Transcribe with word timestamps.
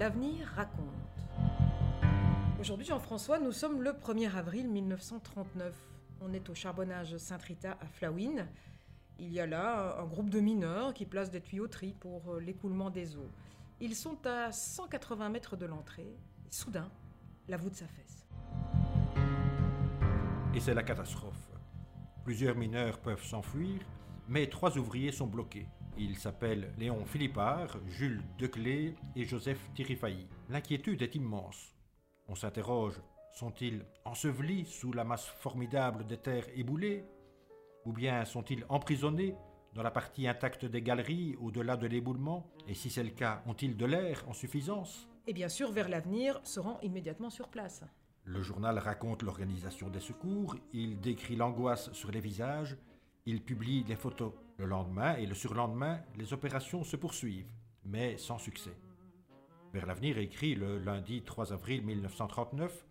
L'avenir 0.00 0.46
raconte. 0.56 1.28
Aujourd'hui, 2.58 2.86
Jean-François, 2.86 3.38
nous 3.38 3.52
sommes 3.52 3.82
le 3.82 3.90
1er 3.90 4.34
avril 4.34 4.66
1939. 4.66 5.74
On 6.22 6.32
est 6.32 6.48
au 6.48 6.54
charbonnage 6.54 7.18
Saint-Rita 7.18 7.72
à 7.72 7.86
Flawin. 7.86 8.48
Il 9.18 9.30
y 9.30 9.40
a 9.40 9.46
là 9.46 10.00
un 10.00 10.06
groupe 10.06 10.30
de 10.30 10.40
mineurs 10.40 10.94
qui 10.94 11.04
placent 11.04 11.30
des 11.30 11.42
tuyauteries 11.42 11.92
pour 12.00 12.32
euh, 12.32 12.40
l'écoulement 12.40 12.88
des 12.88 13.14
eaux. 13.18 13.30
Ils 13.78 13.94
sont 13.94 14.16
à 14.24 14.50
180 14.52 15.28
mètres 15.28 15.56
de 15.56 15.66
l'entrée. 15.66 16.16
Soudain, 16.48 16.90
la 17.46 17.58
voûte 17.58 17.74
s'affaisse. 17.74 18.26
Et 20.54 20.60
c'est 20.60 20.72
la 20.72 20.82
catastrophe. 20.82 21.50
Plusieurs 22.24 22.56
mineurs 22.56 23.00
peuvent 23.00 23.22
s'enfuir, 23.22 23.82
mais 24.28 24.46
trois 24.46 24.78
ouvriers 24.78 25.12
sont 25.12 25.26
bloqués. 25.26 25.68
Ils 25.98 26.16
s'appellent 26.16 26.72
Léon 26.78 27.04
Philippard, 27.04 27.76
Jules 27.88 28.22
Declé 28.38 28.94
et 29.16 29.24
Joseph 29.24 29.70
Tirifailly. 29.74 30.26
L'inquiétude 30.48 31.02
est 31.02 31.14
immense. 31.14 31.74
On 32.28 32.34
s'interroge, 32.34 33.00
sont-ils 33.32 33.84
ensevelis 34.04 34.66
sous 34.66 34.92
la 34.92 35.04
masse 35.04 35.26
formidable 35.26 36.06
des 36.06 36.16
terres 36.16 36.46
éboulées 36.54 37.04
Ou 37.84 37.92
bien 37.92 38.24
sont-ils 38.24 38.64
emprisonnés 38.68 39.34
dans 39.74 39.82
la 39.82 39.90
partie 39.90 40.26
intacte 40.26 40.64
des 40.64 40.82
galeries 40.82 41.36
au-delà 41.40 41.76
de 41.76 41.86
l'éboulement 41.86 42.50
Et 42.66 42.74
si 42.74 42.90
c'est 42.90 43.04
le 43.04 43.10
cas, 43.10 43.42
ont-ils 43.46 43.76
de 43.76 43.86
l'air 43.86 44.24
en 44.28 44.32
suffisance? 44.32 45.08
Et 45.26 45.32
bien 45.32 45.48
sûr, 45.48 45.70
vers 45.70 45.88
l'avenir, 45.88 46.40
se 46.44 46.60
rend 46.60 46.80
immédiatement 46.80 47.30
sur 47.30 47.48
place. 47.48 47.84
Le 48.24 48.42
journal 48.42 48.78
raconte 48.78 49.22
l'organisation 49.22 49.88
des 49.88 50.00
secours, 50.00 50.56
il 50.72 51.00
décrit 51.00 51.36
l'angoisse 51.36 51.92
sur 51.92 52.10
les 52.10 52.20
visages, 52.20 52.76
il 53.26 53.42
publie 53.42 53.84
les 53.84 53.96
photos. 53.96 54.32
Le 54.58 54.66
lendemain 54.66 55.16
et 55.16 55.26
le 55.26 55.34
surlendemain, 55.34 56.00
les 56.16 56.32
opérations 56.32 56.84
se 56.84 56.96
poursuivent, 56.96 57.50
mais 57.84 58.16
sans 58.18 58.38
succès. 58.38 58.76
Vers 59.72 59.86
l'avenir 59.86 60.18
écrit 60.18 60.54
le 60.54 60.78
lundi 60.78 61.22
3 61.22 61.52
avril 61.52 61.84
1939 61.84 62.84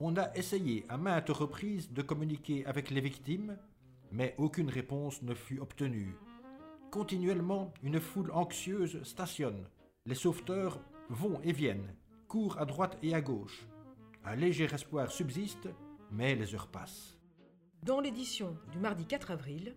On 0.00 0.16
a 0.16 0.34
essayé 0.34 0.86
à 0.88 0.96
maintes 0.96 1.28
reprises 1.28 1.92
de 1.92 2.02
communiquer 2.02 2.64
avec 2.66 2.90
les 2.90 3.00
victimes, 3.00 3.58
mais 4.10 4.34
aucune 4.38 4.70
réponse 4.70 5.22
ne 5.22 5.34
fut 5.34 5.60
obtenue. 5.60 6.16
Continuellement, 6.90 7.74
une 7.82 8.00
foule 8.00 8.30
anxieuse 8.32 9.02
stationne. 9.02 9.66
Les 10.06 10.14
sauveteurs 10.14 10.80
vont 11.10 11.40
et 11.42 11.52
viennent, 11.52 11.94
courent 12.26 12.58
à 12.58 12.64
droite 12.64 12.96
et 13.02 13.14
à 13.14 13.20
gauche. 13.20 13.66
Un 14.24 14.36
léger 14.36 14.64
espoir 14.72 15.10
subsiste, 15.10 15.68
mais 16.10 16.34
les 16.34 16.54
heures 16.54 16.68
passent. 16.68 17.17
Dans 17.82 18.00
l'édition 18.00 18.56
du 18.72 18.78
mardi 18.78 19.06
4 19.06 19.30
avril, 19.30 19.74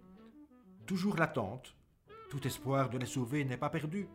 Toujours 0.85 1.15
l'attente. 1.15 1.75
Tout 2.29 2.45
espoir 2.47 2.89
de 2.89 2.97
les 2.97 3.05
sauver 3.05 3.45
n'est 3.45 3.57
pas 3.57 3.69
perdu. 3.69 4.07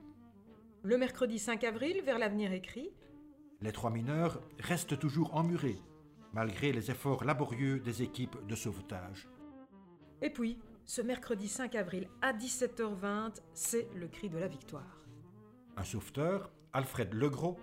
le 0.82 0.98
mercredi 0.98 1.38
5 1.38 1.64
avril, 1.64 2.02
vers 2.04 2.18
l'avenir 2.18 2.52
écrit, 2.52 2.90
Les 3.60 3.72
trois 3.72 3.90
mineurs 3.90 4.40
restent 4.58 4.98
toujours 4.98 5.34
emmurés, 5.34 5.78
malgré 6.32 6.72
les 6.72 6.90
efforts 6.90 7.24
laborieux 7.24 7.80
des 7.80 8.02
équipes 8.02 8.36
de 8.46 8.54
sauvetage. 8.54 9.28
et 10.22 10.30
puis, 10.30 10.58
ce 10.84 11.02
mercredi 11.02 11.48
5 11.48 11.74
avril 11.74 12.08
à 12.22 12.32
17h20, 12.32 13.40
c'est 13.52 13.88
le 13.96 14.06
cri 14.08 14.28
de 14.28 14.38
la 14.38 14.46
victoire. 14.48 15.02
Un 15.76 15.84
sauveteur, 15.84 16.50
Alfred 16.72 17.12
Legros, 17.12 17.58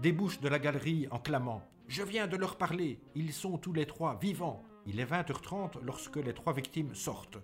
débouche 0.00 0.40
de 0.40 0.48
la 0.48 0.58
galerie 0.60 1.08
en 1.10 1.18
clamant⁇ 1.18 1.58
Je 1.88 2.02
viens 2.02 2.26
de 2.28 2.36
leur 2.36 2.56
parler, 2.56 3.00
ils 3.14 3.32
sont 3.32 3.58
tous 3.58 3.72
les 3.72 3.86
trois 3.86 4.16
vivants!⁇ 4.18 4.62
Il 4.86 5.00
est 5.00 5.10
20h30 5.10 5.80
lorsque 5.82 6.16
les 6.16 6.34
trois 6.34 6.52
victimes 6.52 6.94
sortent. 6.94 7.38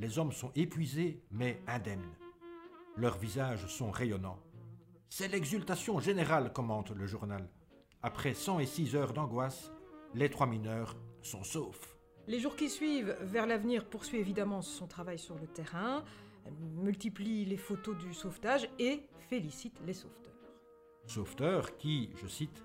Les 0.00 0.18
hommes 0.18 0.32
sont 0.32 0.50
épuisés 0.54 1.22
mais 1.30 1.62
indemnes. 1.66 2.14
Leurs 2.96 3.18
visages 3.18 3.66
sont 3.66 3.90
rayonnants. 3.90 4.40
C'est 5.08 5.28
l'exultation 5.28 6.00
générale, 6.00 6.52
commente 6.52 6.90
le 6.90 7.06
journal. 7.06 7.48
Après 8.02 8.34
106 8.34 8.96
heures 8.96 9.12
d'angoisse, 9.12 9.70
les 10.14 10.28
trois 10.28 10.46
mineurs 10.46 10.96
sont 11.22 11.44
saufs. 11.44 11.96
Les 12.26 12.40
jours 12.40 12.56
qui 12.56 12.68
suivent, 12.68 13.16
vers 13.20 13.46
l'avenir 13.46 13.84
poursuit 13.84 14.18
évidemment 14.18 14.62
son 14.62 14.86
travail 14.86 15.18
sur 15.18 15.36
le 15.38 15.46
terrain, 15.46 16.04
multiplie 16.76 17.44
les 17.44 17.56
photos 17.56 17.96
du 17.96 18.12
sauvetage 18.12 18.68
et 18.78 19.02
félicite 19.28 19.80
les 19.86 19.92
sauveteurs. 19.92 20.32
Sauveteurs 21.06 21.76
qui, 21.76 22.10
je 22.16 22.26
cite, 22.26 22.64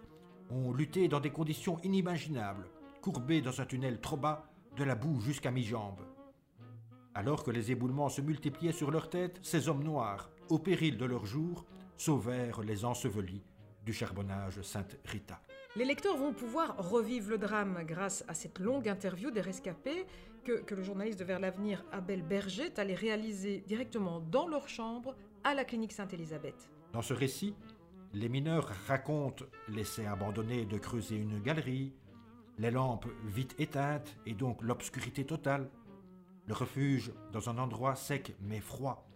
ont 0.49 0.73
lutté 0.73 1.07
dans 1.07 1.19
des 1.19 1.31
conditions 1.31 1.79
inimaginables, 1.79 2.67
courbés 3.02 3.41
dans 3.41 3.62
un 3.62 3.66
tunnel 3.66 4.00
trop 4.00 4.18
bas, 4.18 4.50
de 4.75 4.84
la 4.84 4.96
boue 4.96 5.19
jusqu'à 5.19 5.52
mi-jambe. 5.52 6.02
Alors 7.16 7.44
que 7.44 7.52
les 7.52 7.72
éboulements 7.72 8.09
se 8.09 8.22
multipliaient 8.22 8.72
sur 8.72 8.91
leur 8.91 9.09
tête, 9.09 9.40
ces 9.41 9.69
hommes 9.69 9.84
noirs, 9.84 10.30
au 10.50 10.59
péril 10.59 10.97
de 10.97 11.06
leur 11.06 11.25
jour, 11.25 11.66
sauvèrent 11.97 12.62
les 12.62 12.85
ensevelis 12.85 13.44
du 13.84 13.94
charbonnage 13.94 14.62
Sainte-Rita. 14.62 15.41
Les 15.75 15.85
lecteurs 15.85 16.18
vont 16.18 16.34
pouvoir 16.34 16.90
revivre 16.90 17.31
le 17.31 17.38
drame 17.38 17.84
grâce 17.85 18.24
à 18.28 18.34
cette 18.34 18.59
longue 18.59 18.88
interview 18.88 19.31
des 19.31 19.41
rescapés 19.41 20.06
que, 20.44 20.62
que 20.62 20.75
le 20.75 20.84
journaliste 20.84 21.19
de 21.19 21.24
Vers 21.24 21.40
l'avenir 21.40 21.84
Abel 21.91 22.22
Berger 22.22 22.66
est 22.66 22.79
allé 22.79 22.96
réaliser 22.96 23.64
directement 23.68 24.19
dans 24.19 24.47
leur 24.47 24.68
chambre 24.68 25.16
à 25.44 25.53
la 25.53 25.66
clinique 25.66 25.94
Sainte-Élisabeth. 25.94 26.69
Dans 26.94 27.02
ce 27.02 27.14
récit, 27.14 27.56
les 28.14 28.29
mineurs 28.29 28.69
racontent 28.88 29.46
l'essai 29.69 30.06
abandonné 30.06 30.66
de 30.66 30.78
creuser 30.78 31.16
une 31.16 31.40
galerie, 31.41 31.94
les 32.57 32.72
lampes 32.72 33.07
vite 33.25 33.56
éteintes 33.59 34.18
et 34.25 34.34
donc 34.34 34.62
l'obscurité 34.62 35.25
totale, 35.25 35.69
le 36.47 36.53
refuge 36.53 37.12
dans 37.31 37.50
un 37.50 37.57
endroit 37.57 37.95
sec 37.95 38.35
mais 38.41 38.59
froid, 38.59 39.07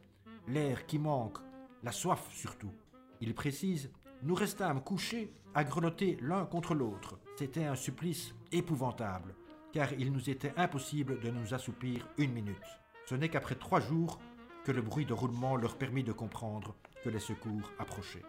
l'air 0.48 0.86
qui 0.86 1.00
manque, 1.00 1.38
la 1.84 1.92
soif 1.92 2.30
surtout. 2.34 2.72
Il 3.20 3.34
précise 3.34 3.92
Nous 4.24 4.36
restâmes 4.36 4.84
couchés 4.84 5.34
à 5.54 5.64
grelotter 5.64 6.18
l'un 6.22 6.46
contre 6.46 6.76
l'autre. 6.76 7.20
C'était 7.36 7.66
un 7.66 7.76
supplice 7.76 8.36
épouvantable, 8.52 9.36
car 9.72 9.94
il 9.94 10.12
nous 10.12 10.30
était 10.30 10.54
impossible 10.58 11.20
de 11.20 11.30
nous 11.30 11.54
assoupir 11.54 12.08
une 12.18 12.34
minute. 12.34 12.58
Ce 13.06 13.16
n'est 13.16 13.30
qu'après 13.30 13.56
trois 13.56 13.80
jours 13.80 14.20
que 14.64 14.72
le 14.72 14.82
bruit 14.82 15.06
de 15.06 15.14
roulement 15.14 15.56
leur 15.56 15.78
permit 15.78 16.04
de 16.04 16.12
comprendre 16.12 16.76
que 17.04 17.10
les 17.10 17.20
secours 17.20 17.72
approchaient. 17.80 18.24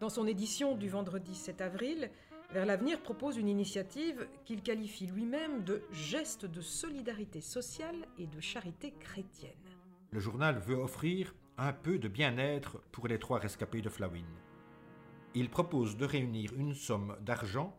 Dans 0.00 0.10
son 0.10 0.26
édition 0.26 0.76
du 0.76 0.88
vendredi 0.88 1.34
7 1.34 1.62
avril, 1.62 2.10
Vers 2.54 2.66
l'avenir 2.66 3.00
propose 3.00 3.36
une 3.36 3.48
initiative 3.48 4.28
qu'il 4.44 4.62
qualifie 4.62 5.08
lui-même 5.08 5.64
de 5.64 5.82
geste 5.90 6.46
de 6.46 6.60
solidarité 6.60 7.40
sociale 7.40 8.06
et 8.16 8.28
de 8.28 8.40
charité 8.40 8.92
chrétienne. 8.92 9.50
Le 10.12 10.20
journal 10.20 10.60
veut 10.60 10.76
offrir 10.76 11.34
un 11.58 11.72
peu 11.72 11.98
de 11.98 12.06
bien-être 12.06 12.78
pour 12.92 13.08
les 13.08 13.18
trois 13.18 13.40
rescapés 13.40 13.82
de 13.82 13.88
Flawin. 13.88 14.22
Il 15.34 15.50
propose 15.50 15.96
de 15.96 16.04
réunir 16.04 16.52
une 16.56 16.74
somme 16.74 17.16
d'argent 17.22 17.76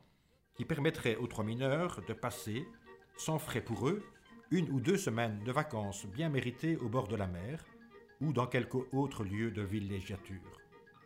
qui 0.55 0.65
permettrait 0.65 1.15
aux 1.15 1.27
trois 1.27 1.45
mineurs 1.45 2.01
de 2.05 2.13
passer, 2.13 2.67
sans 3.15 3.39
frais 3.39 3.63
pour 3.63 3.87
eux, 3.87 4.03
une 4.51 4.69
ou 4.71 4.81
deux 4.81 4.97
semaines 4.97 5.41
de 5.45 5.53
vacances 5.53 6.05
bien 6.05 6.27
méritées 6.27 6.75
au 6.75 6.89
bord 6.89 7.07
de 7.07 7.15
la 7.15 7.27
mer 7.27 7.63
ou 8.19 8.33
dans 8.33 8.47
quelque 8.47 8.79
autre 8.91 9.23
lieu 9.23 9.51
de 9.51 9.61
villégiature. 9.61 10.59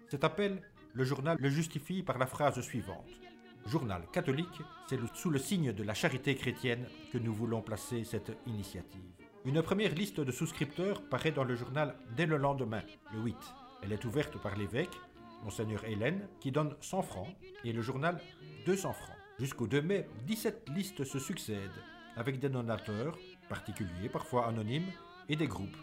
Cet 0.08 0.24
appel, 0.24 0.60
le 0.94 1.04
journal 1.04 1.38
le 1.40 1.50
justifie 1.50 2.02
par 2.02 2.18
la 2.18 2.26
phrase 2.26 2.60
suivante. 2.62 3.29
Journal 3.66 4.02
catholique, 4.12 4.62
c'est 4.88 5.00
sous 5.14 5.30
le 5.30 5.38
signe 5.38 5.74
de 5.74 5.84
la 5.84 5.94
charité 5.94 6.36
chrétienne 6.36 6.88
que 7.12 7.18
nous 7.18 7.34
voulons 7.34 7.62
placer 7.62 8.04
cette 8.04 8.36
initiative. 8.48 9.02
Une 9.46 9.62
première 9.62 9.94
liste 9.94 10.20
de 10.20 10.32
souscripteurs 10.32 11.02
paraît 11.04 11.32
dans 11.32 11.44
le 11.44 11.56
journal 11.56 11.96
dès 12.18 12.26
le 12.26 12.38
lendemain, 12.38 12.82
le 13.14 13.20
8. 13.20 13.36
Elle 13.84 13.94
est 13.94 14.06
ouverte 14.06 14.38
par 14.42 14.58
l'évêque, 14.58 14.96
Monseigneur 15.44 15.84
Hélène, 15.86 16.28
qui 16.40 16.52
donne 16.52 16.76
100 16.82 17.02
francs, 17.04 17.28
et 17.64 17.72
le 17.72 17.82
journal 17.82 18.20
200 18.66 18.94
francs. 18.94 19.16
Jusqu'au 19.38 19.68
2 19.68 19.82
mai, 19.82 20.08
17 20.26 20.70
listes 20.70 21.04
se 21.04 21.20
succèdent, 21.20 21.84
avec 22.18 22.40
des 22.40 22.50
donateurs, 22.50 23.18
particuliers, 23.48 24.10
parfois 24.12 24.48
anonymes, 24.48 24.92
et 25.30 25.36
des 25.36 25.48
groupes. 25.48 25.78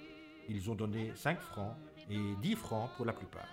Ils 0.49 0.71
ont 0.71 0.75
donné 0.75 1.13
5 1.15 1.41
francs 1.41 1.77
et 2.11 2.35
10 2.43 2.57
francs 2.57 2.91
pour 2.97 3.07
la 3.07 3.13
plupart. 3.13 3.49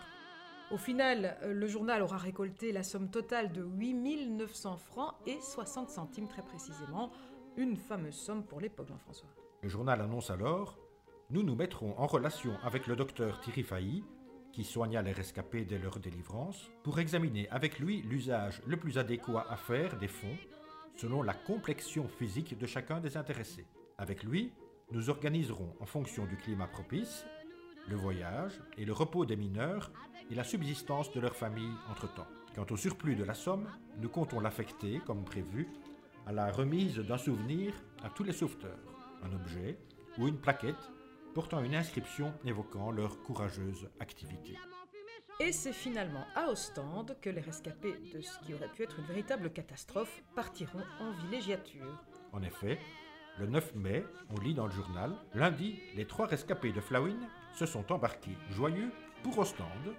Au 0.72 0.78
final, 0.78 1.38
euh, 1.44 1.54
le 1.54 1.68
journal 1.68 2.02
aura 2.02 2.18
récolté 2.18 2.72
la 2.72 2.84
somme 2.84 3.10
totale 3.10 3.52
de 3.52 3.64
8 3.64 4.30
900 4.30 4.78
francs 4.78 5.14
et 5.28 5.40
60 5.40 5.90
centimes 5.90 6.28
très 6.28 6.42
précisément, 6.42 7.12
une 7.58 7.76
fameuse 7.76 8.16
somme 8.16 8.44
pour 8.44 8.60
l'époque, 8.60 8.88
Jean-François. 8.88 9.30
Le 9.62 9.70
journal 9.70 10.02
annonce 10.02 10.32
alors 10.32 10.80
Nous 11.30 11.44
nous 11.44 11.56
mettrons 11.56 11.94
en 11.98 12.08
relation 12.08 12.54
avec 12.64 12.88
le 12.88 12.96
docteur 12.96 13.40
Thierry 13.42 13.64
Failly, 13.64 14.04
qui 14.52 14.64
soigna 14.64 15.02
les 15.02 15.12
rescapés 15.12 15.66
dès 15.66 15.80
leur 15.80 16.00
délivrance, 16.00 16.72
pour 16.84 17.00
examiner 17.00 17.50
avec 17.50 17.80
lui 17.80 18.02
l'usage 18.02 18.62
le 18.66 18.78
plus 18.78 18.98
adéquat 18.98 19.46
à 19.50 19.58
faire 19.58 19.98
des 19.98 20.08
fonds 20.08 20.38
selon 20.96 21.24
la 21.24 21.34
complexion 21.34 22.08
physique 22.08 22.58
de 22.58 22.66
chacun 22.66 23.00
des 23.00 23.18
intéressés. 23.18 23.66
Avec 23.98 24.24
lui, 24.24 24.54
nous 24.92 25.10
organiserons 25.10 25.74
en 25.80 25.86
fonction 25.86 26.26
du 26.26 26.38
climat 26.38 26.68
propice 26.68 27.26
le 27.90 27.96
voyage 27.96 28.62
et 28.78 28.86
le 28.86 28.94
repos 28.94 29.26
des 29.26 29.36
mineurs 29.36 29.92
et 30.34 30.36
la 30.36 30.44
subsistance 30.44 31.12
de 31.12 31.20
leur 31.20 31.36
famille 31.36 31.76
entre-temps. 31.92 32.26
Quant 32.56 32.66
au 32.72 32.76
surplus 32.76 33.16
de 33.16 33.24
la 33.24 33.36
somme, 33.36 33.70
nous 34.00 34.10
comptons 34.10 34.40
l'affecter, 34.40 35.00
comme 35.06 35.24
prévu, 35.24 35.70
à 36.26 36.32
la 36.32 36.52
remise 36.52 36.98
d'un 36.98 37.20
souvenir 37.20 37.72
à 38.04 38.10
tous 38.10 38.24
les 38.24 38.34
sauveteurs, 38.34 38.80
un 39.22 39.32
objet 39.36 39.78
ou 40.18 40.28
une 40.28 40.40
plaquette 40.40 40.90
portant 41.36 41.64
une 41.64 41.76
inscription 41.76 42.34
évoquant 42.46 42.90
leur 42.90 43.22
courageuse 43.22 43.88
activité. 44.00 44.58
Et 45.40 45.52
c'est 45.52 45.72
finalement 45.72 46.26
à 46.36 46.50
Ostende 46.50 47.16
que 47.22 47.30
les 47.30 47.42
rescapés 47.42 48.00
de 48.12 48.22
ce 48.22 48.40
qui 48.40 48.56
aurait 48.56 48.70
pu 48.70 48.82
être 48.82 48.98
une 48.98 49.06
véritable 49.06 49.52
catastrophe 49.52 50.24
partiront 50.36 50.84
en 51.00 51.12
villégiature. 51.12 52.04
En 52.32 52.42
effet, 52.42 52.80
le 53.38 53.46
9 53.46 53.76
mai, 53.76 54.04
on 54.36 54.40
lit 54.40 54.56
dans 54.56 54.66
le 54.66 54.72
journal, 54.72 55.12
lundi, 55.36 55.80
les 55.96 56.08
trois 56.08 56.26
rescapés 56.26 56.72
de 56.72 56.82
Flawin 56.82 57.20
se 57.54 57.68
sont 57.68 57.92
embarqués 57.92 58.38
joyeux 58.50 58.92
pour 59.24 59.38
Ostende, 59.40 59.96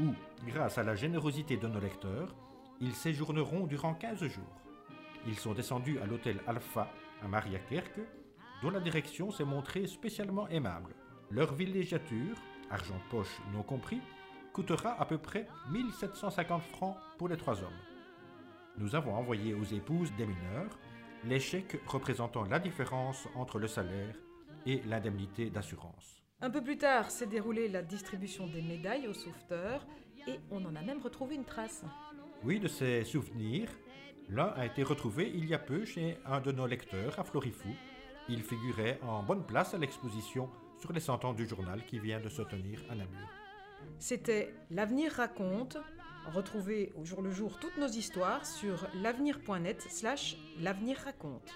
où, 0.00 0.14
grâce 0.46 0.78
à 0.78 0.82
la 0.82 0.94
générosité 0.94 1.56
de 1.56 1.66
nos 1.68 1.80
lecteurs, 1.80 2.34
ils 2.80 2.94
séjourneront 2.94 3.66
durant 3.66 3.94
15 3.94 4.24
jours. 4.24 4.60
Ils 5.26 5.38
sont 5.38 5.54
descendus 5.54 5.98
à 6.00 6.06
l'hôtel 6.06 6.40
Alpha 6.46 6.90
à 7.22 7.28
Mariakerke, 7.28 8.00
dont 8.62 8.70
la 8.70 8.80
direction 8.80 9.30
s'est 9.30 9.44
montrée 9.44 9.86
spécialement 9.86 10.48
aimable. 10.48 10.94
Leur 11.30 11.54
villégiature, 11.54 12.36
argent 12.70 13.00
poche 13.10 13.40
non 13.52 13.62
compris, 13.62 14.00
coûtera 14.52 15.00
à 15.00 15.04
peu 15.04 15.18
près 15.18 15.46
1750 15.70 16.62
francs 16.62 16.96
pour 17.18 17.28
les 17.28 17.36
trois 17.36 17.62
hommes. 17.62 17.80
Nous 18.78 18.94
avons 18.94 19.14
envoyé 19.14 19.54
aux 19.54 19.64
épouses 19.64 20.12
des 20.16 20.26
mineurs 20.26 20.78
les 21.24 21.40
chèques 21.40 21.80
représentant 21.86 22.44
la 22.44 22.58
différence 22.58 23.28
entre 23.34 23.58
le 23.58 23.68
salaire 23.68 24.14
et 24.66 24.82
l'indemnité 24.86 25.50
d'assurance. 25.50 26.21
Un 26.44 26.50
peu 26.50 26.60
plus 26.60 26.76
tard 26.76 27.12
s'est 27.12 27.28
déroulée 27.28 27.68
la 27.68 27.82
distribution 27.82 28.48
des 28.48 28.62
médailles 28.62 29.06
aux 29.06 29.14
sauveteurs 29.14 29.86
et 30.26 30.40
on 30.50 30.64
en 30.64 30.74
a 30.74 30.82
même 30.82 31.00
retrouvé 31.00 31.36
une 31.36 31.44
trace. 31.44 31.84
Oui, 32.42 32.58
de 32.58 32.66
ces 32.66 33.04
souvenirs, 33.04 33.68
l'un 34.28 34.48
a 34.56 34.66
été 34.66 34.82
retrouvé 34.82 35.30
il 35.32 35.46
y 35.46 35.54
a 35.54 35.60
peu 35.60 35.84
chez 35.84 36.18
un 36.26 36.40
de 36.40 36.50
nos 36.50 36.66
lecteurs 36.66 37.16
à 37.20 37.22
Florifou. 37.22 37.68
Il 38.28 38.42
figurait 38.42 38.98
en 39.02 39.22
bonne 39.22 39.46
place 39.46 39.72
à 39.72 39.78
l'exposition 39.78 40.50
sur 40.80 40.92
les 40.92 40.98
cent 40.98 41.24
ans 41.24 41.32
du 41.32 41.46
journal 41.46 41.86
qui 41.86 42.00
vient 42.00 42.18
de 42.18 42.28
se 42.28 42.42
tenir 42.42 42.80
à 42.90 42.96
Namur. 42.96 43.28
C'était 44.00 44.52
L'avenir 44.72 45.12
raconte. 45.12 45.76
Retrouvez 46.34 46.92
au 47.00 47.04
jour 47.04 47.22
le 47.22 47.30
jour 47.30 47.60
toutes 47.60 47.76
nos 47.78 47.86
histoires 47.86 48.44
sur 48.46 48.84
l'avenir.net 49.00 49.80
slash 49.88 50.36
l'avenir 50.60 50.98
raconte. 51.04 51.52